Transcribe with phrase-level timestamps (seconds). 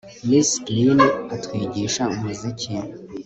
[0.29, 0.99] Miss Green
[1.35, 2.73] atwigisha umuziki